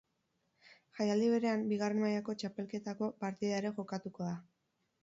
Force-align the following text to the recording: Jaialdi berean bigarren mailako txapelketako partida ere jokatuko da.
Jaialdi 0.99 1.27
berean 1.33 1.67
bigarren 1.73 2.01
mailako 2.07 2.37
txapelketako 2.45 3.13
partida 3.27 3.63
ere 3.63 3.75
jokatuko 3.79 4.33
da. 4.33 4.35